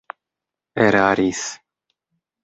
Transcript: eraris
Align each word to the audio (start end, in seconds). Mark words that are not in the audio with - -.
eraris 0.85 1.43